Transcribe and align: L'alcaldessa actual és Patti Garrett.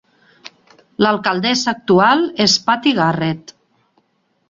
L'alcaldessa 1.07 1.71
actual 1.73 2.27
és 2.49 2.59
Patti 2.71 2.97
Garrett. 3.05 3.59